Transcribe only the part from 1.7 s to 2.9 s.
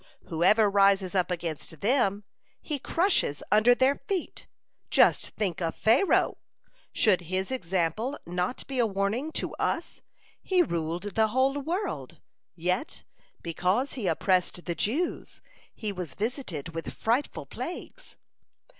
them, He